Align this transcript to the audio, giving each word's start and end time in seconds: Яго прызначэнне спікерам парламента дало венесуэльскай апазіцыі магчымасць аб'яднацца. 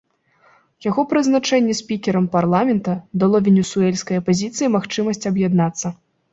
Яго 0.85 1.03
прызначэнне 1.11 1.75
спікерам 1.81 2.25
парламента 2.37 2.97
дало 3.27 3.37
венесуэльскай 3.51 4.15
апазіцыі 4.25 4.73
магчымасць 4.81 5.27
аб'яднацца. 5.35 5.97